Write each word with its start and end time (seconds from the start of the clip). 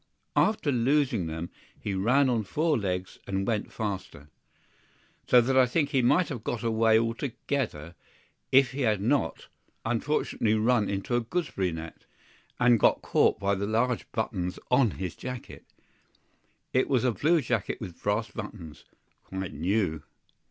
AFTER 0.35 0.71
losing 0.71 1.27
them, 1.27 1.51
he 1.79 1.93
ran 1.93 2.27
on 2.27 2.43
four 2.43 2.75
legs 2.75 3.19
and 3.27 3.45
went 3.45 3.71
faster, 3.71 4.29
so 5.27 5.41
that 5.41 5.55
I 5.55 5.67
think 5.67 5.89
he 5.89 6.01
might 6.01 6.29
have 6.29 6.43
got 6.43 6.63
away 6.63 6.97
altogether 6.97 7.93
if 8.51 8.71
he 8.71 8.81
had 8.81 8.99
not 8.99 9.47
unfortunately 9.85 10.55
run 10.55 10.89
into 10.89 11.15
a 11.15 11.21
gooseberry 11.21 11.71
net, 11.71 12.05
and 12.59 12.79
got 12.79 13.03
caught 13.03 13.39
by 13.39 13.53
the 13.53 13.67
large 13.67 14.11
buttons 14.11 14.57
on 14.71 14.89
his 14.97 15.15
jacket. 15.15 15.65
It 16.73 16.89
was 16.89 17.03
a 17.03 17.11
blue 17.11 17.39
jacket 17.39 17.79
with 17.79 18.01
brass 18.01 18.31
buttons, 18.31 18.85
quite 19.23 19.53
new. 19.53 20.01